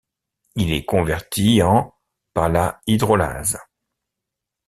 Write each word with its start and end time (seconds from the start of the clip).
Il 0.55 0.73
est 0.73 0.83
converti 0.83 1.61
en 1.61 1.93
par 2.33 2.49
la 2.49 2.81
hydrolase. 2.87 3.59